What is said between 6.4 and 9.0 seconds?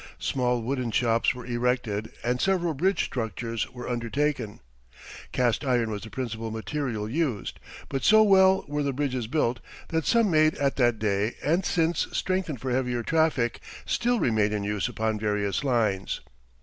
material used, but so well were the